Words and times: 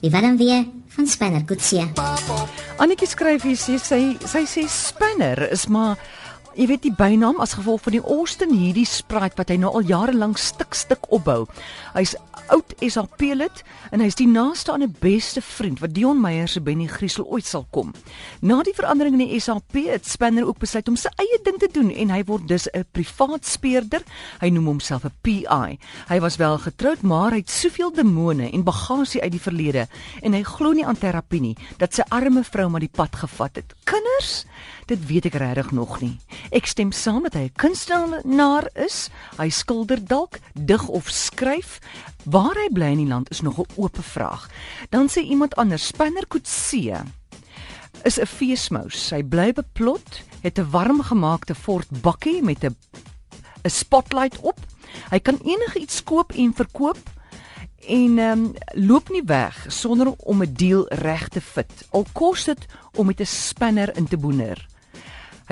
Die 0.00 0.10
warm 0.10 0.36
weer 0.36 0.64
van 0.96 1.06
Spanner 1.06 1.44
Kutsie. 1.48 1.86
Annetjie 2.76 3.08
skryf 3.08 3.46
hier 3.46 3.56
sê 3.56 3.78
sy 3.80 4.00
sy 4.28 4.42
sê 4.44 4.64
Spanner 4.68 5.46
is 5.48 5.64
maar 5.72 5.96
jy 6.56 6.66
weet 6.68 6.82
die 6.84 6.94
bynaam 6.96 7.40
as 7.40 7.54
gevolg 7.56 7.80
van 7.86 7.96
die 7.96 8.02
Austin 8.02 8.52
hierdie 8.56 8.86
spruit 8.88 9.36
wat 9.38 9.52
hy 9.52 9.56
nou 9.60 9.70
al 9.72 9.86
jare 9.88 10.12
lank 10.12 10.40
stuk 10.40 10.76
stuk 10.76 11.08
opbou. 11.12 11.46
Hy's 11.94 12.14
oud 12.52 12.74
SAP 12.82 13.22
lid 13.38 13.62
en 13.94 14.02
hy's 14.04 14.16
die 14.18 14.28
naaste 14.28 14.72
aan 14.72 14.82
'n 14.82 14.96
beste 15.00 15.40
vriend 15.40 15.80
wat 15.80 15.94
Dion 15.94 16.20
Meyer 16.20 16.48
se 16.48 16.60
Benny 16.60 16.86
Griesel 16.86 17.24
ooit 17.24 17.46
sal 17.46 17.66
kom. 17.70 17.92
Na 18.40 18.62
die 18.62 18.74
verandering 18.74 19.20
in 19.20 19.28
die 19.28 19.40
SAP 19.40 19.74
het 19.86 20.06
Spanner 20.06 20.46
ook 20.46 20.58
besluit 20.58 20.88
om 20.88 20.96
sy 20.96 21.08
eie 21.16 21.38
ding 21.44 21.58
te 21.58 21.68
doen 21.72 21.90
en 21.90 22.10
hy 22.10 22.24
word 22.24 22.48
dus 22.48 22.68
'n 22.72 22.84
privaat 22.92 23.46
speurder. 23.46 24.02
Hy 24.40 24.48
noem 24.48 24.66
homself 24.66 25.04
'n 25.04 25.12
PI. 25.22 25.78
Hy 26.08 26.20
was 26.20 26.36
wel 26.36 26.58
getroud, 26.58 27.02
maar 27.02 27.30
hy 27.30 27.38
het 27.38 27.50
soveel 27.50 27.92
demone 27.92 28.50
en 28.50 28.64
bagasie 28.64 29.22
uit 29.22 29.32
die 29.32 29.40
verlede 29.40 29.88
en 30.22 30.32
hy 30.32 30.42
glo 30.42 30.72
nie 30.72 30.86
aan 30.86 30.98
terapie 30.98 31.40
nie 31.40 31.56
dat 31.78 31.94
sy 31.94 32.02
arme 32.08 32.44
vrou 32.44 32.68
maar 32.68 32.80
die 32.80 32.92
pad 32.92 33.16
gevat 33.16 33.56
het. 33.56 33.74
Kinders, 33.84 34.44
dit 34.86 35.06
weet 35.06 35.24
ek 35.24 35.34
regtig 35.34 35.70
nog 35.70 36.00
nie. 36.00 36.18
Ek 36.50 36.66
stem 36.66 36.92
saam 36.92 37.22
dat 37.22 37.34
hy 37.34 37.44
'n 37.50 37.56
kunstenaar 37.56 38.68
is. 38.74 39.08
Hy 39.38 39.48
skilder 39.48 40.04
dalk, 40.04 40.38
dig 40.54 40.88
of 40.88 41.08
skryf. 41.08 41.78
Waar 42.24 42.54
hy 42.54 42.68
bly 42.72 42.90
in 42.92 43.04
die 43.04 43.12
land 43.12 43.30
is 43.30 43.40
nog 43.40 43.58
'n 43.58 43.66
oop 43.76 43.96
vraag. 44.00 44.48
Dan 44.90 45.08
sê 45.08 45.20
iemand 45.22 45.56
anders, 45.56 45.86
Spanner 45.86 46.26
Kutse 46.26 47.04
is 48.04 48.18
'n 48.18 48.26
feesmous. 48.26 49.10
Hy 49.10 49.22
bly 49.22 49.52
beplot, 49.52 50.22
het 50.42 50.58
'n 50.58 50.70
warm 50.70 51.02
gemaakte 51.02 51.54
Ford 51.54 51.88
bakkie 52.02 52.42
met 52.42 52.64
'n 52.64 52.76
'n 53.64 53.70
spotlight 53.70 54.40
op. 54.40 54.58
Hy 55.10 55.18
kan 55.18 55.38
enigiets 55.44 56.02
koop 56.02 56.32
en 56.32 56.54
verkoop 56.54 56.98
en 57.86 58.18
ehm 58.18 58.38
um, 58.38 58.52
loop 58.72 59.08
nie 59.10 59.22
weg 59.24 59.64
sonder 59.68 60.14
om 60.16 60.42
'n 60.42 60.52
deal 60.54 60.84
reg 60.88 61.28
te 61.28 61.40
fit. 61.40 61.72
Al 61.90 62.06
kos 62.12 62.44
dit 62.44 62.66
om 62.96 63.06
met 63.06 63.20
'n 63.20 63.26
spanner 63.26 63.96
in 63.96 64.08
te 64.08 64.16
boener. 64.16 64.71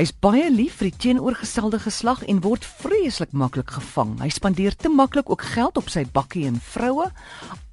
Hy's 0.01 0.15
baie 0.17 0.47
lief 0.48 0.79
vir 0.81 0.87
die 0.89 0.98
teenoorgestelde 1.03 1.77
geslag 1.84 2.23
en 2.33 2.39
word 2.41 2.65
vreeslik 2.65 3.34
maklik 3.37 3.75
gevang. 3.75 4.15
Hy 4.23 4.31
spandeer 4.33 4.73
te 4.73 4.89
maklik 4.89 5.29
ook 5.29 5.43
geld 5.45 5.77
op 5.77 5.91
sy 5.93 6.06
bakkie 6.09 6.47
en 6.48 6.55
vroue, 6.56 7.11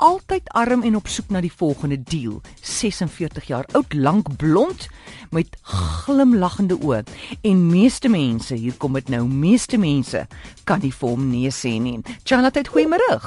altyd 0.04 0.50
arm 0.60 0.82
en 0.84 0.98
op 1.00 1.08
soek 1.08 1.30
na 1.32 1.40
die 1.40 1.54
volgende 1.62 1.96
deal. 1.96 2.42
46 2.60 3.48
jaar 3.48 3.64
oud, 3.80 3.96
lank 3.96 4.28
blond 4.42 4.90
met 5.32 5.56
glimlaggende 5.64 6.76
oë. 6.76 7.06
En 7.48 7.62
meeste 7.70 8.12
mense, 8.12 8.58
hier 8.60 8.76
kom 8.76 9.00
dit 9.00 9.08
nou, 9.14 9.22
meeste 9.24 9.80
mense 9.80 10.26
kan 10.68 10.84
nie 10.84 10.92
vir 10.92 11.14
hom 11.14 11.30
nee 11.30 11.54
sê 11.56 11.78
nie. 11.80 12.02
Charlotte, 12.28 12.66
goeiemôre. 12.74 13.22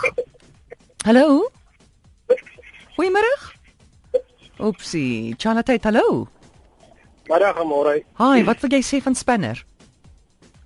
Hallo. 1.07 1.49
Goeiemôre. 2.99 3.33
Oepsie, 4.61 5.33
Charlotte, 5.41 5.79
hallo. 5.89 6.29
Middag 7.31 7.63
môre. 7.63 8.01
Hi, 8.19 8.43
wat 8.43 8.59
wil 8.65 8.75
jy 8.75 8.83
sê 8.83 8.99
van 9.05 9.15
Spanner? 9.15 9.61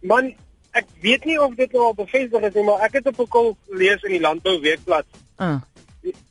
Man, 0.08 0.32
ek 0.72 0.88
weet 1.04 1.26
nie 1.28 1.36
of 1.40 1.52
dit 1.58 1.72
nou 1.76 1.90
al 1.90 1.96
bevestig 1.98 2.46
is 2.48 2.56
nie, 2.56 2.64
maar 2.64 2.80
ek 2.86 2.98
het 3.00 3.06
op 3.12 3.20
'n 3.20 3.28
kol 3.28 3.56
lees 3.68 4.02
in 4.02 4.16
die 4.16 4.20
Landbou 4.20 4.60
Weekblad. 4.60 5.04
Uh. 5.38 5.60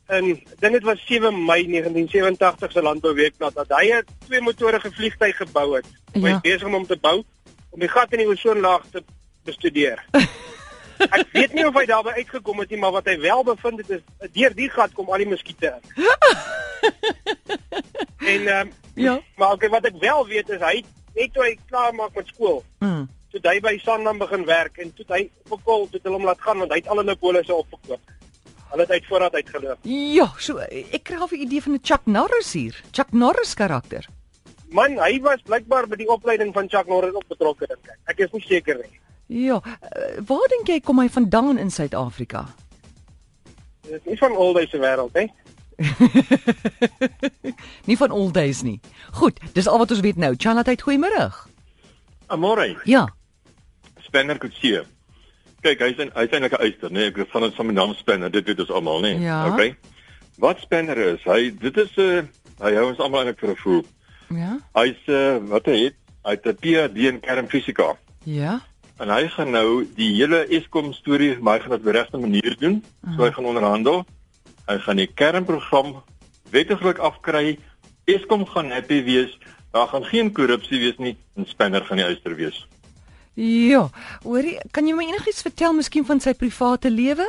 En 0.06 0.24
ek 0.30 0.42
dink 0.60 0.72
dit 0.72 0.82
was 0.82 1.00
7 1.06 1.34
Mei 1.46 1.62
1987 1.66 2.72
se 2.72 2.82
Landbou 2.82 3.14
Weekblad 3.14 3.54
dat 3.54 3.70
hy 3.78 3.92
'n 3.94 4.04
twee 4.26 4.40
motorige 4.40 4.90
vliegtyg 4.90 5.36
gebou 5.36 5.76
het. 5.76 5.86
Hy 6.12 6.28
Ja. 6.28 6.40
besig 6.40 6.64
om 6.66 6.72
hom 6.72 6.86
te 6.86 6.96
bou 6.96 7.24
om 7.70 7.80
die 7.80 7.88
gat 7.88 8.12
in 8.12 8.18
die 8.18 8.28
ozonlaag 8.28 8.82
te 8.90 9.02
bestudeer. 9.44 9.98
ek 11.18 11.26
weet 11.32 11.52
nie 11.54 11.66
of 11.66 11.74
hy 11.74 11.86
daarby 11.86 12.10
uitgekom 12.10 12.58
het 12.58 12.70
nie, 12.70 12.78
maar 12.78 12.92
wat 12.92 13.06
hy 13.06 13.18
wel 13.20 13.44
bevind 13.44 13.78
het 13.78 13.90
is 13.90 14.30
deur 14.32 14.54
die 14.54 14.68
gat 14.70 14.92
kom 14.94 15.08
al 15.10 15.18
die 15.18 15.26
muskiete 15.28 15.74
in. 15.74 15.82
en 18.26 18.46
ehm 18.48 18.66
um, 18.66 18.72
Ja. 18.94 19.20
Maar 19.36 19.52
okay, 19.52 19.68
wat 19.68 19.84
ek 19.84 19.96
wel 19.98 20.26
weet 20.26 20.48
is 20.54 20.60
hy 20.62 20.84
net 21.14 21.32
toe 21.34 21.42
hy 21.42 21.56
klaar 21.66 21.94
maak 21.94 22.14
met 22.14 22.26
skool, 22.30 22.62
Mm. 22.80 23.08
toe 23.30 23.40
hy 23.42 23.60
by 23.60 23.78
Sanlam 23.82 24.18
begin 24.18 24.44
werk 24.46 24.78
en 24.78 24.92
toe 24.94 25.04
hy 25.08 25.30
op 25.50 25.58
'n 25.58 25.62
kol 25.64 25.88
toe 25.90 26.00
hulle 26.02 26.14
hom 26.16 26.24
laat 26.24 26.40
gaan 26.40 26.58
want 26.58 26.70
hy 26.70 26.76
het 26.78 26.88
al 26.88 26.96
hulle 27.02 27.16
polisse 27.16 27.54
opgekoop. 27.54 28.00
Hulle 28.70 28.82
het 28.82 28.90
uit 28.90 29.06
voorraad 29.06 29.34
uitgeloop. 29.34 29.78
Ja, 29.82 30.28
so 30.38 30.58
ek 30.58 31.02
kry 31.04 31.16
al 31.16 31.28
'n 31.30 31.42
idee 31.46 31.62
van 31.62 31.72
'n 31.74 31.80
Chuck 31.82 32.06
Norris 32.06 32.52
hier. 32.52 32.74
Chuck 32.92 33.12
Norris 33.12 33.54
karakter. 33.54 34.06
Man, 34.70 34.98
hy 34.98 35.20
was 35.20 35.42
blykbaar 35.42 35.86
by 35.88 35.96
die 35.96 36.08
opleiding 36.08 36.52
van 36.54 36.68
Chuck 36.68 36.86
Norris 36.86 37.14
op 37.14 37.24
betrokke 37.28 37.66
dink 37.66 37.86
ek. 37.86 37.98
Ek 38.06 38.18
is 38.18 38.30
nie 38.32 38.42
seker 38.46 38.76
nie. 38.76 39.00
Ja, 39.26 39.54
uh, 39.56 40.20
waar 40.26 40.48
dink 40.48 40.66
jy 40.68 40.80
kom 40.80 40.98
hy 40.98 41.08
vandaan 41.08 41.58
in 41.58 41.70
Suid-Afrika? 41.70 42.46
Dit 43.82 43.92
is 43.92 44.04
nie 44.04 44.16
van 44.18 44.32
alday 44.36 44.66
se 44.66 44.78
wêreld, 44.78 45.12
hè? 45.12 45.26
nie 47.88 47.96
van 47.96 48.10
old 48.10 48.34
days 48.34 48.62
nie. 48.62 48.80
Goed, 49.12 49.40
dis 49.52 49.68
al 49.68 49.78
wat 49.78 49.90
ons 49.90 50.00
weet 50.00 50.16
nou. 50.16 50.34
Charlotte, 50.36 50.76
goeiemôre. 50.82 51.32
Amore, 52.26 52.76
Ja. 52.84 53.08
Spanner 54.00 54.38
Kutsie. 54.38 54.80
Kyk, 55.64 55.80
hy's 55.80 55.98
'n 55.98 56.12
hy's 56.14 56.30
eintlik 56.30 56.52
'n 56.52 56.62
uister, 56.62 56.92
nee, 56.92 57.08
ek 57.08 57.26
van 57.32 57.42
hom 57.42 57.66
met 57.66 57.76
naam 57.76 57.94
Spanner, 57.94 58.30
dit 58.30 58.46
weet 58.46 58.60
ons 58.60 58.70
almal, 58.70 59.00
nee. 59.00 59.18
Ja. 59.18 59.52
Okay. 59.52 59.76
Wat 60.38 60.60
Spanner 60.60 60.96
is, 60.96 61.22
hy 61.24 61.50
dit 61.50 61.76
is 61.76 61.96
'n 61.96 62.00
uh, 62.00 62.22
hy 62.60 62.74
hou 62.74 62.88
ons 62.90 62.98
almal 62.98 63.24
eintlik 63.24 63.40
vir 63.40 63.50
'n 63.50 63.56
voel. 63.56 63.84
Ja. 64.28 64.58
Hy's 64.74 65.00
uh, 65.08 65.38
wat 65.48 65.66
hy 65.66 65.84
het, 65.84 65.96
hy 66.24 66.30
het 66.30 66.46
'n 66.46 66.56
PhD 66.60 66.96
in 67.08 67.20
kernfisika. 67.20 67.96
Ja. 68.24 68.60
En 68.98 69.10
hy 69.10 69.28
gaan 69.28 69.50
nou 69.50 69.86
die 69.96 70.14
hele 70.14 70.46
Eskom 70.48 70.92
storie, 70.92 71.36
maar 71.40 71.58
hy 71.58 71.60
gaan 71.60 71.70
dit 71.70 71.78
op 71.78 71.84
die 71.84 71.98
regte 71.98 72.18
manier 72.18 72.56
doen. 72.58 72.84
So 73.16 73.24
hy 73.24 73.32
gaan 73.32 73.44
onderhandel. 73.44 74.06
Hy 74.68 74.78
gaan 74.78 74.96
die 74.96 75.06
kernprogram 75.14 76.02
wettiglik 76.50 76.98
afkry. 76.98 77.58
Eskom 78.06 78.46
gaan 78.46 78.70
happy 78.70 79.02
wees. 79.04 79.32
Daar 79.72 79.88
gaan 79.90 80.04
geen 80.04 80.32
korrupsie 80.32 80.78
wees 80.78 80.96
nie 80.98 81.16
en 81.36 81.46
Spanner 81.46 81.84
gaan 81.84 81.96
die 82.00 82.06
uister 82.06 82.36
wees. 82.36 82.66
Ja. 83.34 83.88
Hoorie, 84.22 84.58
kan 84.70 84.86
jy 84.86 84.94
my 84.94 85.04
enigiets 85.08 85.42
vertel 85.42 85.72
miskien 85.74 86.04
van 86.06 86.20
sy 86.20 86.32
private 86.38 86.90
lewe? 86.90 87.26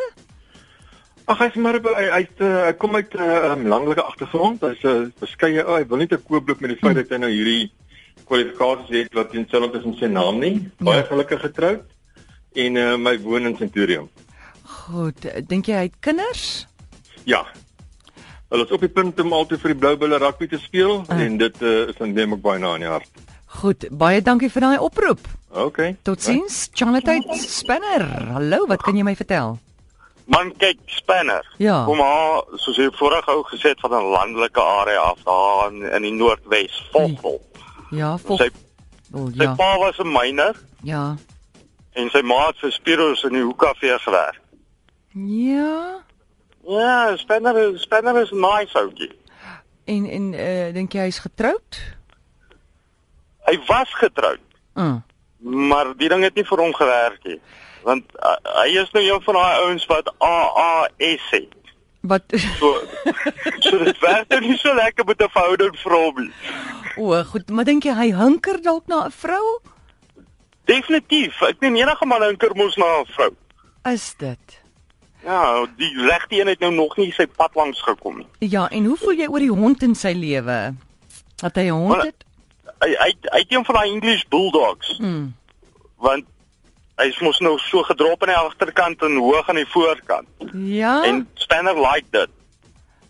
Ag 1.27 1.39
hy's 1.41 1.55
maar 1.57 1.79
by- 1.81 1.95
hy 1.97 2.03
hy's 2.19 2.43
uh, 2.45 2.65
hy 2.67 2.73
kom 2.77 2.95
uit 2.95 3.15
'n 3.15 3.19
uh, 3.21 3.51
um, 3.55 3.65
landelike 3.67 4.01
agtergrond. 4.03 4.61
Hy's 4.61 4.83
'n 4.83 4.87
uh, 4.87 5.07
beskeie 5.19 5.63
ou. 5.65 5.73
Hy 5.79 5.85
wil 5.89 5.97
nie 5.97 6.07
te 6.07 6.17
koop 6.17 6.47
loop 6.47 6.59
met 6.61 6.69
die 6.69 6.77
feit 6.77 6.95
dat 6.95 7.09
hy 7.09 7.17
nou 7.17 7.31
hierdie 7.31 7.71
kwalifikasies 8.29 9.03
het 9.03 9.13
wat 9.13 9.31
teen 9.31 9.47
selfs 9.49 9.77
is 9.79 9.83
in 9.85 9.97
sy 9.97 10.05
naam 10.05 10.39
nie. 10.39 10.69
Baie 10.79 11.01
Ja. 11.01 11.07
gelukkig 11.09 11.41
getroud 11.41 11.81
en 12.55 12.75
uh, 12.75 12.95
my 12.97 13.17
woon 13.19 13.45
in 13.47 13.57
Centurion. 13.57 14.09
Goed, 14.63 15.25
dink 15.49 15.65
jy 15.65 15.73
hy 15.75 15.83
het 15.89 15.97
kinders? 15.99 16.67
Ja. 17.25 17.43
Hulle 18.49 18.63
is 18.65 18.71
op 18.71 18.79
die 18.85 18.89
punt 18.93 19.19
om 19.19 19.33
altyd 19.33 19.59
vir 19.61 19.73
die 19.73 19.79
Blou 19.79 19.95
Bulle 19.97 20.17
rugby 20.21 20.47
te 20.47 20.59
speel 20.61 21.03
Ah. 21.09 21.19
en 21.19 21.37
dit 21.37 21.61
uh, 21.61 21.87
is 21.89 21.95
dan 21.97 22.13
neem 22.13 22.33
ek 22.33 22.41
baie 22.41 22.59
na 22.61 22.75
in 22.75 22.81
die 22.85 22.89
hart. 22.89 23.09
Goed, 23.61 23.85
baie 23.91 24.21
dankie 24.21 24.49
vir 24.51 24.61
daai 24.61 24.77
oproep. 24.79 25.19
Okay. 25.55 25.95
Totsiens, 26.03 26.69
Charlotte 26.73 27.15
Spanner. 27.39 28.03
Hallo, 28.35 28.65
wat 28.67 28.81
kan 28.83 28.95
jy 28.97 29.03
my 29.07 29.15
vertel? 29.15 29.57
Man 30.27 30.51
kyk 30.57 30.79
Spanner. 30.87 31.45
Ja. 31.57 31.83
Kom 31.85 31.97
maar, 31.97 32.43
soos 32.57 32.75
jy 32.77 32.89
vorige 32.97 33.31
ou 33.31 33.43
gesê 33.47 33.69
het 33.73 33.79
van 33.79 33.91
'n 33.93 34.09
landelike 34.11 34.59
area 34.61 34.99
af 35.01 35.19
daar 35.23 35.71
in, 35.71 35.81
in 35.93 36.01
die 36.01 36.11
Noordwes, 36.11 36.89
Vogel. 36.91 37.41
Ja, 37.91 38.17
vol. 38.17 38.37
Sy 38.37 38.49
Oh, 39.13 39.29
sy 39.31 39.43
ja. 39.43 39.53
pa 39.55 39.77
was 39.79 39.97
'n 39.99 40.11
myner 40.11 40.55
Ja. 40.83 41.15
en 41.93 42.09
sy 42.09 42.21
ma 42.21 42.47
het 42.47 42.57
vir 42.59 42.71
Spiros 42.71 43.23
in 43.23 43.33
die 43.33 43.43
hoekafee 43.43 43.99
gewerk. 43.99 44.41
Ja. 45.13 46.03
Ja, 46.67 47.17
Spanner, 47.17 47.79
Spanner 47.79 48.21
is 48.21 48.31
'n 48.31 48.39
nice 48.39 48.77
ouetjie. 48.77 49.11
En 49.85 50.05
en 50.09 50.33
uh, 50.33 50.73
dink 50.73 50.93
jy 50.93 50.99
hy's 50.99 51.19
getroud? 51.19 51.81
Hy 53.45 53.59
was 53.67 53.93
getroud, 53.93 54.39
Uh. 54.73 54.95
maar 55.37 55.93
die 55.97 56.09
ding 56.09 56.23
het 56.23 56.33
nie 56.35 56.43
vir 56.45 56.57
hom 56.57 56.73
gewerk 56.73 57.23
nie. 57.23 57.39
Want 57.83 58.03
uh, 58.17 58.35
hy 58.63 58.71
is 58.81 58.89
nou 58.91 59.03
een 59.05 59.21
van 59.21 59.33
daai 59.33 59.59
ouens 59.61 59.85
wat 59.85 60.13
AAS 60.17 61.27
het. 61.29 61.53
Wat 62.01 62.23
So 62.59 62.81
so 63.65 63.77
dit 63.83 63.99
werk 63.99 64.27
nou 64.29 64.39
nie 64.41 64.57
so 64.57 64.73
lekker 64.73 65.05
met 65.05 65.21
'n 65.21 65.29
verhouding 65.29 65.77
vir 65.79 65.91
hom 65.93 66.15
nie. 66.21 66.33
O, 66.97 67.23
goed, 67.23 67.49
maar 67.49 67.63
dink 67.65 67.83
jy 67.83 67.93
hy 67.93 68.11
hunker 68.11 68.61
dalk 68.61 68.87
na 68.87 69.05
'n 69.05 69.11
vrou? 69.11 69.59
Definitief. 70.65 71.41
Ek 71.41 71.59
meen 71.59 71.75
enige 71.75 72.05
man 72.05 72.21
hinker 72.23 72.55
mos 72.55 72.75
na 72.75 73.01
'n 73.01 73.05
vrou. 73.05 73.31
Is 73.93 74.15
dit? 74.17 74.61
Ja, 75.25 75.65
die 75.77 75.91
regte 76.05 76.37
een 76.39 76.47
het 76.47 76.59
nou 76.61 76.71
nog 76.73 76.97
nie 76.97 77.11
sy 77.15 77.25
pad 77.25 77.55
langs 77.57 77.81
gekom 77.81 78.17
nie. 78.17 78.27
Ja, 78.49 78.67
en 78.69 78.85
hoe 78.85 78.97
voel 78.97 79.17
jy 79.17 79.27
oor 79.27 79.39
die 79.41 79.51
hond 79.51 79.81
in 79.83 79.95
sy 79.95 80.13
lewe? 80.13 80.75
Dat 81.41 81.55
hy 81.55 81.65
'n 81.69 81.69
hond 81.79 82.03
het? 82.03 82.23
Hy 82.79 82.89
hy 82.99 83.11
hy 83.31 83.39
het 83.39 83.51
een 83.51 83.65
van 83.65 83.75
daai 83.75 83.89
English 83.91 84.23
bulldogs 84.29 84.99
Mm. 84.99 85.33
want 85.97 86.25
hy's 86.97 87.19
mos 87.19 87.39
nou 87.39 87.57
so 87.59 87.81
gedrop 87.83 88.21
aan 88.23 88.29
die 88.29 88.37
agterkant 88.37 89.01
en 89.01 89.15
hoog 89.17 89.49
aan 89.49 89.55
die 89.55 89.67
voorkant. 89.67 90.27
Ja. 90.53 91.03
En 91.03 91.27
Spanner 91.33 91.75
like 91.75 92.07
dit. 92.11 92.29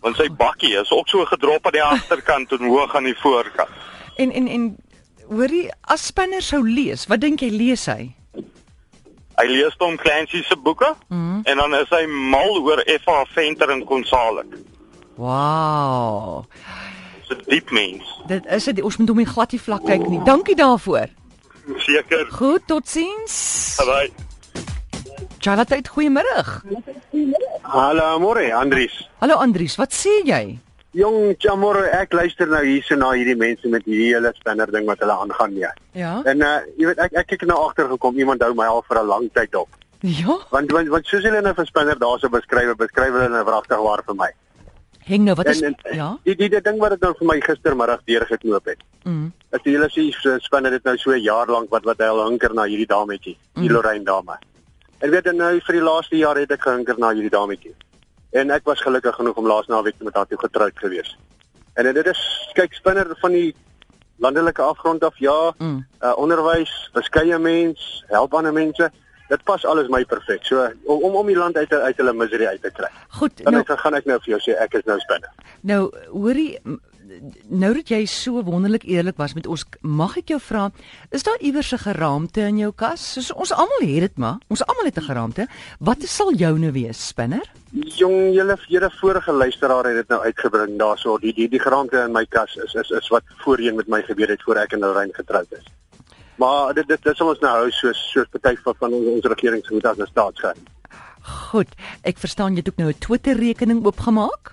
Want 0.00 0.16
sy 0.16 0.28
bakkie 0.30 0.74
is 0.80 0.90
ook 0.90 1.08
so 1.08 1.24
gedrop 1.24 1.66
aan 1.66 1.72
die 1.72 1.82
agterkant 1.94 2.52
en 2.52 2.64
hoog 2.66 2.94
aan 2.96 3.04
die 3.04 3.18
voorkant. 3.18 3.68
En 4.16 4.32
en 4.32 4.46
en 4.48 4.76
hoorie, 5.28 5.68
as 5.80 6.06
Spanner 6.06 6.42
sou 6.42 6.62
lees, 6.70 7.06
wat 7.06 7.20
dink 7.20 7.40
jy 7.40 7.50
lees 7.50 7.86
hy? 7.86 8.14
Hy 9.36 9.46
lees 9.46 9.74
Tom 9.78 9.96
Clancy 9.96 10.42
se 10.42 10.56
boeke 10.56 10.94
Mhm. 11.08 11.40
en 11.44 11.56
dan 11.56 11.74
is 11.74 11.88
hy 11.90 12.06
mal 12.06 12.56
oor 12.62 12.80
F.A. 13.02 13.24
Venter 13.34 13.70
en 13.70 13.84
Konsalik. 13.84 14.46
Wow. 15.16 16.44
Dis 17.28 17.36
'n 17.36 17.42
diep 17.46 17.70
mens. 17.70 18.04
Dit 18.26 18.46
is 18.46 18.64
dit 18.64 18.82
ons 18.82 18.96
moet 18.96 19.08
hom 19.08 19.16
nie 19.16 19.26
glad 19.26 19.50
die 19.50 19.60
vlak 19.60 19.84
kyk 19.84 20.08
nie. 20.08 20.20
Dankie 20.24 20.54
daarvoor. 20.56 21.06
Seker. 21.78 22.26
Goed, 22.30 22.62
totsiens. 22.66 23.76
Bye. 23.84 24.12
Charlotte, 25.38 25.82
goeiemôre. 25.94 26.62
Hallo, 27.62 28.18
môre, 28.18 28.52
Andries. 28.54 29.08
Hallo 29.20 29.34
Andries, 29.36 29.76
wat 29.76 29.92
sê 29.92 30.22
jy? 30.24 30.58
Jong, 30.96 31.34
jammer, 31.44 31.76
ek 31.92 32.14
luister 32.16 32.48
nou 32.48 32.62
hierso 32.64 32.96
na 32.96 33.10
hierdie 33.12 33.36
mense 33.36 33.68
met 33.68 33.84
hierdie 33.84 34.14
hele 34.14 34.30
spanner 34.38 34.70
ding 34.72 34.86
wat 34.88 35.02
hulle 35.04 35.12
aangaan 35.12 35.52
nie. 35.52 35.66
Ja. 35.92 36.22
En 36.24 36.40
uh 36.40 36.54
jy 36.80 36.88
weet 36.88 37.02
ek 37.04 37.18
ek 37.20 37.34
het 37.34 37.44
nou 37.50 37.58
agtergekom 37.66 38.16
iemand 38.16 38.44
hou 38.46 38.54
my 38.56 38.68
al 38.70 38.84
vir 38.88 39.02
'n 39.02 39.10
lang 39.10 39.28
tyd 39.34 39.54
op. 39.60 39.68
Ja. 40.00 40.38
Want 40.50 40.72
want, 40.72 40.88
want 40.88 41.06
soos 41.06 41.24
hulle 41.28 41.42
nou 41.42 41.52
vir 41.54 41.66
spanner 41.68 42.00
daarso 42.00 42.32
beskryf, 42.32 42.72
beskryf 42.80 43.12
hulle 43.12 43.28
nou 43.28 43.44
wragtig 43.44 43.82
waar 43.88 44.02
vir 44.06 44.16
my. 44.22 44.30
Heng 45.06 45.24
nou, 45.24 45.34
wat 45.34 45.46
is 45.46 45.60
En, 45.62 45.76
en 45.84 45.96
ja? 45.96 46.08
die, 46.24 46.34
die 46.34 46.48
die 46.48 46.60
ding 46.60 46.78
wat 46.80 46.90
dit 46.96 47.00
nou 47.00 47.12
vir 47.18 47.26
my 47.26 47.40
gistermiddag 47.40 48.00
deurgeknoop 48.06 48.64
het. 48.64 48.80
Mm. 49.04 49.32
As 49.52 49.60
jy 49.64 49.76
hulle 49.76 49.90
sê 49.92 50.08
so 50.16 50.38
spanner 50.38 50.70
dit 50.70 50.84
nou 50.84 50.96
so 50.96 51.12
'n 51.12 51.22
jaar 51.22 51.46
lank 51.46 51.70
wat 51.70 51.84
wat 51.84 51.98
hy 51.98 52.08
al 52.08 52.24
hinker 52.30 52.54
na 52.54 52.64
hierdie 52.64 52.88
dametjie, 52.88 53.36
die 53.54 53.68
Lorraine 53.68 54.04
dame. 54.04 54.38
En 55.00 55.10
weet 55.10 55.26
jy 55.28 55.32
nou 55.32 55.60
vir 55.60 55.76
die 55.76 55.84
laaste 55.84 56.16
jaar 56.16 56.36
het 56.40 56.50
ek 56.50 56.62
gehinker 56.62 56.98
na 56.98 57.12
hierdie 57.12 57.30
dametjie. 57.30 57.74
En 58.36 58.50
ek 58.52 58.64
was 58.68 58.80
gelukkig 58.84 59.14
genoeg 59.16 59.36
om 59.40 59.46
laas 59.48 59.66
naweek 59.72 59.94
met 60.04 60.14
haar 60.14 60.26
toe 60.28 60.38
getroud 60.38 60.76
gewees. 60.82 61.14
En 61.74 61.88
dit 61.94 62.06
is 62.06 62.20
kyk 62.56 62.74
spinner 62.76 63.08
van 63.20 63.32
die 63.32 63.54
landelike 64.18 64.62
afgrond 64.62 65.04
af 65.04 65.18
ja, 65.18 65.52
Mm. 65.58 65.86
uh, 66.02 66.12
onderwys, 66.16 66.72
beskeie 66.92 67.38
mens, 67.38 68.04
help 68.08 68.34
ander 68.34 68.52
mense. 68.52 68.90
Dit 69.28 69.42
pas 69.44 69.64
alles 69.66 69.88
my 69.90 70.04
perfek. 70.04 70.44
So 70.46 70.68
om 70.86 71.02
om 71.02 71.14
om 71.16 71.26
die 71.26 71.36
land 71.36 71.56
uit 71.56 71.72
uit 71.72 71.96
hulle 71.96 72.12
misery 72.12 72.46
uit 72.46 72.62
te 72.62 72.70
kry. 72.70 72.88
Goed, 73.08 73.42
Dan 73.44 73.52
nou 73.52 73.64
gaan 73.66 73.94
ek 73.94 74.04
nou 74.06 74.18
vir 74.22 74.36
jou 74.36 74.40
sê 74.40 74.54
ek 74.62 74.74
is 74.74 74.84
nou 74.86 74.98
spinner. 75.02 75.32
nou 75.60 75.90
hoorie 76.12 76.58
nou 77.48 77.72
dat 77.76 77.90
jy 77.90 78.00
so 78.10 78.42
wonderlik 78.46 78.84
eerlik 78.88 79.16
was 79.20 79.34
met 79.36 79.46
ons, 79.46 79.64
mag 79.80 80.16
ek 80.20 80.32
jou 80.34 80.38
vra, 80.42 80.68
is 81.14 81.24
daar 81.26 81.38
iewers 81.40 81.72
'n 81.72 81.78
geraamte 81.78 82.40
in 82.40 82.58
jou 82.58 82.72
kas? 82.72 83.12
Soos 83.12 83.32
ons 83.32 83.52
almal 83.52 83.80
het 83.80 84.00
dit 84.00 84.16
maar. 84.18 84.38
Ons 84.48 84.64
almal 84.66 84.84
het 84.84 84.98
'n 84.98 85.08
geraamte. 85.10 85.46
Wat 85.80 86.02
sal 86.02 86.32
joune 86.34 86.72
wees, 86.72 87.06
spinner? 87.06 87.44
Jong, 87.72 88.34
julle 88.34 88.56
julle 88.68 88.90
vorige 88.90 89.32
luisteraar 89.32 89.84
het 89.84 89.94
dit 89.94 90.08
nou 90.08 90.20
uitgebring 90.20 90.78
daarso. 90.78 91.18
Die 91.18 91.32
die 91.32 91.48
die 91.48 91.60
geraamte 91.60 92.04
in 92.04 92.12
my 92.12 92.26
kas 92.26 92.56
is 92.56 92.74
is 92.74 92.90
is 92.90 93.08
wat 93.08 93.22
voorheen 93.44 93.76
met 93.76 93.88
my 93.88 94.02
gebeur 94.02 94.28
het 94.28 94.42
voor 94.42 94.56
ek 94.56 94.72
en 94.72 94.80
Lorraine 94.80 95.14
getroud 95.14 95.52
is. 95.52 95.64
Maar 96.36 96.74
dit 96.74 96.88
dit 96.88 97.16
sal 97.16 97.28
ons 97.28 97.40
nou 97.40 97.52
hou 97.52 97.70
soos 97.70 98.10
soos 98.12 98.26
party 98.30 98.56
van 98.62 98.74
van 98.78 98.92
ons, 98.92 99.06
ons 99.06 99.24
regeringsgoed 99.24 99.86
as 99.86 99.98
'n 99.98 100.06
staatsgeheim. 100.06 100.64
Goed, 101.50 101.68
ek 102.02 102.18
verstaan 102.18 102.52
jy 102.52 102.58
het 102.58 102.68
ook 102.68 102.76
nou 102.76 102.88
'n 102.88 102.98
Twitter 102.98 103.36
rekening 103.36 103.84
oopgemaak? 103.84 104.52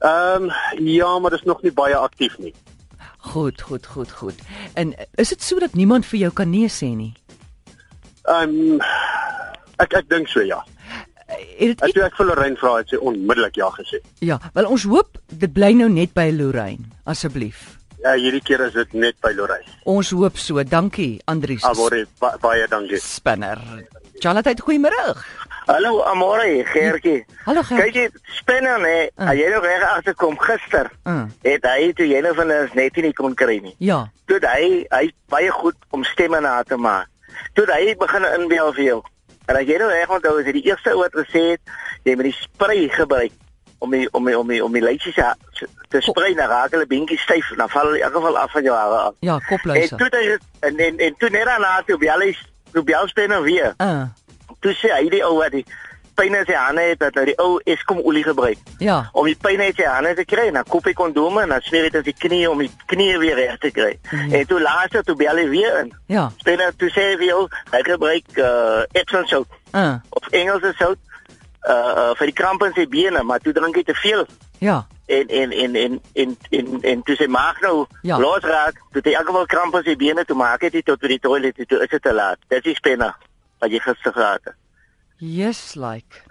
Ehm 0.00 0.48
um, 0.48 0.50
ja, 0.78 1.18
maar 1.18 1.30
dit 1.30 1.38
is 1.38 1.44
nog 1.46 1.62
nie 1.62 1.72
baie 1.72 1.96
aktief 1.96 2.38
nie. 2.38 2.54
Goed, 3.16 3.60
goed, 3.60 3.86
goed, 3.86 4.10
goed. 4.10 4.34
En 4.74 4.94
is 5.14 5.28
dit 5.28 5.42
so 5.42 5.58
dat 5.58 5.74
niemand 5.74 6.06
vir 6.06 6.18
jou 6.18 6.32
kan 6.32 6.50
nee 6.50 6.68
sê 6.68 6.88
nie? 6.96 7.12
Ehm 8.24 8.54
um, 8.56 8.80
ek 9.76 9.98
ek 10.00 10.08
dink 10.08 10.28
so 10.28 10.40
ja. 10.40 10.62
Het 11.58 11.78
dit 11.84 12.00
ek 12.00 12.16
vir 12.16 12.26
Lorraine 12.26 12.56
vra 12.56 12.78
het 12.78 12.88
sy 12.88 12.96
onmiddellik 12.96 13.60
ja 13.60 13.68
gesê. 13.76 14.00
Ja, 14.24 14.40
wel 14.56 14.70
ons 14.72 14.88
hoop 14.88 15.20
dit 15.28 15.52
bly 15.52 15.72
nou 15.76 15.90
net 15.92 16.16
by 16.16 16.30
Lorraine, 16.32 16.88
asseblief. 17.04 17.76
Ja, 18.00 18.16
hierdie 18.16 18.40
keer 18.40 18.64
is 18.64 18.72
dit 18.72 18.96
net 18.96 19.20
by 19.20 19.34
Lorraine. 19.36 19.68
Ons 19.84 20.14
hoop 20.16 20.40
so. 20.40 20.64
Dankie, 20.64 21.20
Andries. 21.28 21.64
Amore, 21.68 22.06
ba 22.20 22.32
baie 22.40 22.64
dankie. 22.72 23.00
Spinner. 23.04 23.60
Charlotte, 24.20 24.56
goeiemôre. 24.64 25.12
Hallo 25.66 26.02
Amore, 26.02 26.64
Gertjie. 26.64 27.24
Hallo 27.44 27.62
Gert. 27.62 27.80
Kyk 27.82 27.94
jy, 27.94 28.08
spinner 28.40 28.80
nee, 28.80 29.10
Ah. 29.16 29.28
uh. 29.30 29.34
jy 29.38 29.48
nou 29.52 29.60
reg 29.62 29.82
agterkom 29.82 30.38
gister. 30.38 30.90
Uh, 31.06 31.22
Het 31.42 31.64
hy 31.64 31.92
toe 31.92 32.06
jy 32.08 32.20
nou 32.24 32.34
van 32.34 32.50
ons 32.50 32.72
net 32.74 32.96
nie 32.96 33.12
kon 33.12 33.34
kry 33.34 33.58
nie. 33.62 33.74
ja. 33.78 34.08
Toe 34.26 34.38
hy 34.42 34.86
hy 34.90 35.10
baie 35.28 35.50
goed 35.50 35.74
om 35.90 36.04
stemme 36.04 36.40
na 36.40 36.62
te 36.62 36.76
maak. 36.76 37.08
Toe 37.54 37.66
hy 37.72 37.94
begin 37.98 38.24
inbel 38.40 38.72
vir 38.72 38.84
jou. 38.84 39.02
En 39.46 39.56
as 39.56 39.66
jy 39.66 39.78
nou 39.78 39.88
reg 39.90 40.08
onthou, 40.10 40.38
is 40.40 40.46
hy 40.46 40.52
die 40.52 40.66
eerste 40.70 40.94
wat 40.96 41.12
gesê 41.12 41.42
het 41.52 41.60
jy 42.04 42.14
moet 42.14 42.28
die 42.30 42.36
spray 42.40 42.88
gebruik 42.88 43.32
om 43.80 43.90
die 43.90 44.08
om 44.12 44.24
die 44.26 44.38
om 44.38 44.48
die 44.48 44.60
om 44.64 44.72
die 44.72 44.82
lytjies 44.82 45.14
te- 45.14 46.00
spray 46.00 46.34
na 46.34 46.46
raak 46.46 46.70
hulle 46.70 46.86
bietjie 46.86 47.18
styf, 47.18 47.50
dan 47.56 47.68
val 47.68 47.94
in 47.94 48.02
elk 48.02 48.14
geval 48.14 48.36
af 48.38 48.52
van 48.52 48.62
jou 48.62 48.74
hare 48.76 48.98
af. 49.10 49.14
Ja, 49.20 49.34
En 49.34 49.42
kopluiser. 49.48 49.96
toe 49.98 50.08
hy 50.12 50.38
en 50.68 50.78
en, 50.78 50.98
en 50.98 51.14
toe 51.18 51.30
net 51.30 51.44
daarna 51.44 51.82
toe 51.86 51.98
bel 51.98 52.20
hy 52.20 52.36
toe 52.72 52.82
bel 52.84 53.08
spinner 53.08 53.42
weer. 53.42 53.74
Uh, 53.82 54.04
Toe 54.60 54.74
sê 54.76 54.92
hy 54.92 55.08
die 55.12 55.24
ou 55.24 55.38
wat 55.38 55.52
die 55.52 55.64
pyn 56.20 56.34
in 56.36 56.44
sy 56.44 56.52
hande 56.52 56.82
het 56.84 56.98
dat 57.00 57.14
hy 57.16 57.24
die 57.30 57.36
ou 57.40 57.60
Eskom 57.64 58.02
olie 58.04 58.20
gebruik 58.26 58.58
ja. 58.84 58.96
om 59.16 59.24
die 59.24 59.36
pyn 59.40 59.60
uit 59.64 59.78
sy 59.78 59.86
hande 59.88 60.10
te 60.18 60.26
kry. 60.28 60.50
Dan 60.52 60.66
koop 60.68 60.84
hy 60.84 60.92
kondome 60.98 61.42
en 61.46 61.54
dan 61.54 61.62
smeer 61.64 61.86
dit 61.88 61.96
in 62.00 62.04
sy 62.04 62.12
knie 62.26 62.42
om 62.50 62.58
die 62.60 62.70
knie 62.92 63.14
weer 63.22 63.38
reg 63.40 63.56
te 63.62 63.70
kry. 63.72 63.94
Mhm. 64.10 64.34
En 64.34 64.46
toe 64.46 64.60
laaste 64.60 65.02
toe 65.06 65.16
bel 65.16 65.40
hy 65.40 65.46
weer 65.48 65.78
in. 65.84 65.92
Ja. 66.12 66.26
Spinner 66.42 66.74
toe 66.76 66.90
sê 66.92 67.06
hy 67.12 67.16
vir 67.22 67.28
jou 67.30 67.40
hy 67.72 67.82
gebruik 67.88 68.36
uh 68.36 68.82
Epsom 68.92 69.26
sout 69.26 69.48
Uh, 69.72 70.00
of 70.10 70.26
Engelse 70.34 70.72
sout 70.76 70.98
uh, 71.62 71.72
uh 71.72 72.14
vir 72.18 72.26
die 72.26 72.34
krampe 72.34 72.66
in 72.66 72.72
sy 72.74 72.88
bene, 72.90 73.22
maar 73.22 73.38
toe 73.38 73.52
drink 73.54 73.76
hy 73.76 73.84
te 73.86 73.94
veel. 73.94 74.26
ja. 74.58 74.80
En 75.10 75.26
en 75.28 75.52
en 75.52 75.74
en 75.74 76.00
en 76.14 76.36
en, 76.50 76.66
en 76.82 77.00
toe 77.02 77.16
sy 77.16 77.26
maag 77.26 77.60
nou 77.62 77.86
Ja. 78.02 78.18
losraak, 78.18 78.76
toe 78.92 79.02
hy 79.04 79.12
elke 79.14 79.26
geval 79.30 79.46
krampe 79.46 79.78
in 79.78 79.84
sy 79.84 79.96
bene 79.96 80.24
toe 80.24 80.36
maak 80.36 80.62
het 80.62 80.74
hy 80.74 80.82
tot 80.82 81.00
by 81.00 81.08
die 81.08 81.18
toilet 81.18 81.56
toe 81.68 81.80
is 81.82 81.88
dit 81.90 82.02
te 82.02 82.12
laat. 82.14 82.38
Dit 82.48 82.66
is 82.66 82.76
spinner 82.76 83.14
wat 83.60 83.70
jy 83.70 83.78
gister 83.84 84.12
gehad 84.12 84.40
het. 84.44 84.54
Yes 85.18 85.74
like. 85.76 86.22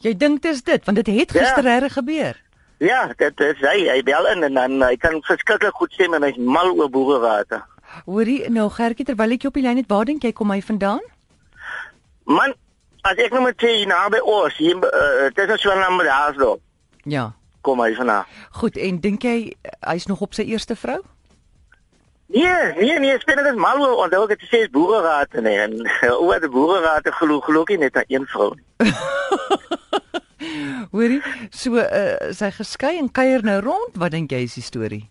Jy 0.00 0.14
dink 0.16 0.42
dis 0.42 0.62
dit 0.62 0.84
want 0.84 0.96
dit 1.04 1.06
het 1.18 1.32
Ja. 1.32 1.40
gister 1.44 1.62
reg 1.64 1.92
gebeur. 1.92 2.36
Ja, 2.78 3.12
dit 3.18 3.40
is 3.40 3.58
hy. 3.60 3.88
Hy 3.90 4.02
bel 4.02 4.26
in 4.26 4.42
en 4.44 4.54
dan 4.54 4.82
hy 4.82 4.96
kan 4.96 5.22
verskriklik 5.26 5.74
goed 5.74 5.92
stem 5.92 6.14
en 6.14 6.22
hy's 6.22 6.36
mal 6.38 6.70
oor 6.78 6.88
boererate. 6.90 7.62
Hoorie, 8.06 8.48
nou 8.50 8.68
Gertjie 8.70 9.04
terwyl 9.04 9.32
ek 9.32 9.42
jou 9.42 9.48
op 9.50 9.54
die 9.54 9.62
lyn 9.64 9.76
het, 9.80 9.88
waar 9.88 10.04
dink 10.04 10.22
jy 10.22 10.32
kom 10.32 10.50
hy 10.50 10.60
vandaan? 10.62 11.00
Man, 12.28 12.52
as 13.08 13.16
ek 13.18 13.32
nou 13.32 13.42
met 13.42 13.60
hier 13.60 13.86
naby 13.88 14.20
ons, 14.20 14.54
hier 14.60 14.76
uh, 14.76 15.30
dit 15.34 15.50
is 15.50 15.60
so 15.62 15.72
'n 15.72 15.78
naam 15.80 15.98
daar 15.98 16.34
so. 16.36 16.60
Ja. 17.04 17.32
Kom 17.62 17.80
hy 17.80 17.94
vanaand. 17.94 18.26
Goed, 18.50 18.76
en 18.76 19.00
dink 19.00 19.22
jy 19.22 19.56
uh, 19.64 19.70
hy's 19.92 20.06
nog 20.06 20.20
op 20.20 20.34
sy 20.34 20.42
eerste 20.42 20.76
vrou? 20.76 21.00
Nee, 22.28 22.72
nee, 22.76 22.98
nee, 22.98 23.18
dit 23.18 23.38
is 23.46 23.54
mal 23.56 23.80
oor 23.80 24.02
onthou 24.04 24.24
ek 24.26 24.34
het 24.36 24.42
gesê 24.44 24.58
is 24.66 24.70
boererate 24.72 25.40
nee 25.40 25.56
en 25.62 25.78
oor 26.26 26.40
die 26.42 26.50
boererate 26.52 27.12
glo 27.16 27.40
glo 27.40 27.62
ek 27.64 27.78
net 27.80 27.96
aan 27.96 28.04
een 28.12 28.26
vrou. 28.28 28.50
Hoorie, 30.92 31.22
so 31.50 31.76
uh, 31.80 32.32
sy 32.36 32.50
geskei 32.54 32.98
en 33.00 33.08
kuier 33.12 33.42
nou 33.44 33.58
rond. 33.64 33.96
Wat 34.00 34.12
dink 34.14 34.30
jy 34.32 34.42
is 34.46 34.54
die 34.58 34.64
storie? 34.64 35.02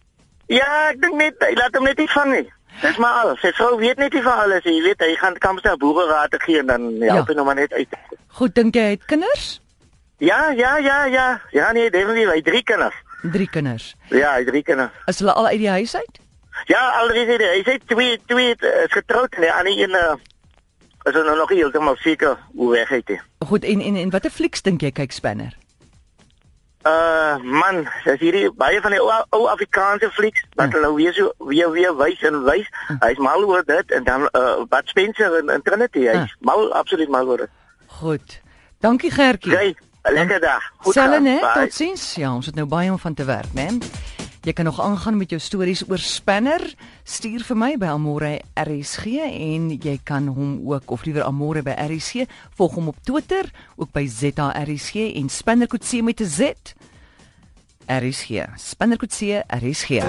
Ja, 0.49 0.67
ek 0.91 1.01
dink 1.01 1.17
net 1.19 1.41
hy 1.43 1.51
laat 1.57 1.75
hom 1.77 1.85
net 1.89 1.97
nie 2.01 2.07
van 2.13 2.31
nie. 2.33 2.45
Dis 2.83 2.97
maar 3.01 3.23
al. 3.23 3.33
Sy 3.41 3.49
vrou 3.57 3.75
weet 3.81 3.97
net 4.01 4.13
nie 4.13 4.21
van 4.25 4.43
alles. 4.45 4.65
Jy 4.69 4.75
weet 4.85 5.01
hy 5.01 5.15
gaan 5.21 5.37
kamp 5.41 5.61
sy 5.65 5.73
boererate 5.81 6.37
gee 6.45 6.61
en 6.61 6.69
dan 6.69 6.85
help 7.01 7.25
Ja. 7.25 7.25
hy 7.33 7.37
nou 7.39 7.45
maar 7.49 7.57
net 7.59 7.73
uit. 7.73 7.97
Goed, 8.39 8.53
dink 8.55 8.75
jy 8.77 8.85
hy 8.91 8.93
het 8.95 9.05
kinders? 9.09 9.47
Ja, 10.21 10.49
ja, 10.53 10.77
ja, 10.77 11.03
ja. 11.05 11.27
Ja 11.53 11.71
nee, 11.73 11.89
definitief 11.93 12.29
hy 12.29 12.39
het 12.39 12.45
drie 12.45 12.63
kinders. 12.63 12.95
Drie 13.33 13.49
kinders. 13.49 13.91
Ja, 14.13 14.31
hy 14.37 14.43
het 14.45 14.47
drie 14.53 14.63
kinders. 14.63 14.93
Is 15.09 15.19
hulle 15.25 15.33
al 15.33 15.49
uit 15.51 15.59
die 15.65 15.69
huis 15.69 15.95
uit? 15.97 16.21
Ja, 16.65 16.89
alreeds 17.01 17.31
het 17.31 17.41
hy, 17.41 17.61
sê 17.65 17.77
twee 17.85 18.19
twee 18.25 18.55
uh, 18.59 18.83
is 18.83 18.91
getroud 18.91 19.33
en 19.33 19.41
die 19.41 19.53
ander 19.53 19.77
een 19.77 19.95
uh, 19.95 20.15
is 21.07 21.15
er 21.15 21.23
nou 21.23 21.37
nog 21.37 21.49
nie 21.49 21.61
heeltemal 21.61 21.95
seker 21.95 22.37
hoe 22.55 22.71
weg 22.71 22.89
hy 22.89 23.01
het. 23.05 23.21
Goed, 23.45 23.63
en 23.63 23.81
en 23.81 23.95
en 23.95 24.09
watter 24.09 24.31
flieks 24.31 24.61
dink 24.61 24.81
jy 24.81 24.91
kyk 24.91 25.11
Spanner? 25.11 25.55
Uh 26.87 27.37
man, 27.43 27.87
dis 28.05 28.19
hierdie 28.19 28.51
baie 28.55 28.81
van 28.81 28.93
die 28.95 28.99
ou 29.01 29.11
ou 29.35 29.47
Afrikaanse 29.51 30.09
flieks 30.15 30.43
wat 30.59 30.75
hulle 30.75 30.93
weer 30.95 31.13
so 31.13 31.31
weer 31.49 31.71
weer 31.71 31.95
wys 31.97 32.21
en 32.27 32.43
wys. 32.43 32.67
Hy's 33.01 33.17
mal 33.23 33.43
oor 33.43 33.63
dit 33.67 33.91
en 33.91 34.03
dan 34.03 34.27
uh 34.31 34.63
Bud 34.69 34.93
Spencer 34.93 35.39
in, 35.39 35.49
in 35.49 35.61
Trinity. 35.61 36.05
Hy's 36.07 36.35
mal 36.39 36.71
absoluut 36.73 37.09
mal 37.09 37.27
oor 37.27 37.45
dit. 37.45 37.55
Goed. 37.99 38.39
Dankie 38.79 39.11
Gertjie. 39.11 39.51
Jy, 39.51 39.75
lekker 40.03 40.39
dag. 40.39 40.63
Goed 40.77 40.95
né? 40.95 41.39
Bye. 41.41 41.53
Totsiens. 41.53 42.15
Ja, 42.15 42.33
ons 42.33 42.45
het 42.45 42.55
nou 42.55 42.67
baie 42.67 42.91
om 42.91 42.99
van 42.99 43.13
te 43.13 43.25
werk, 43.25 43.53
né? 43.53 43.67
Jy 44.47 44.53
kan 44.53 44.65
nog 44.65 44.79
aangaan 44.79 45.17
met 45.17 45.29
jou 45.29 45.41
stories 45.43 45.81
oor 45.89 45.99
Spanner. 45.99 46.61
Stuur 47.03 47.43
vir 47.43 47.57
my 47.59 47.73
by 47.75 47.89
Amore 47.91 48.29
RSG 48.55 49.19
en 49.27 49.65
jy 49.75 49.97
kan 50.07 50.29
hom 50.31 50.53
ook 50.71 50.87
of 50.95 51.03
liewer 51.03 51.27
Amore 51.27 51.65
by 51.67 51.75
RSG 51.75 52.23
volg 52.55 52.77
hom 52.79 52.87
op 52.93 53.03
Twitter, 53.03 53.51
ook 53.75 53.91
by 53.91 54.05
ZARSG 54.07 55.11
en 55.19 55.27
Spanner 55.27 55.67
Kutse 55.67 55.99
met 56.01 56.21
'n 56.23 56.31
Z. 56.31 56.75
RSG. 57.91 58.47
Spanner 58.55 58.97
Kutse 58.97 59.43
RSG. 59.51 60.07